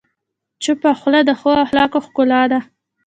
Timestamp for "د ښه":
1.27-1.51